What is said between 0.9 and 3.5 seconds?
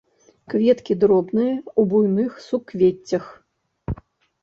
дробныя, у буйных суквеццях.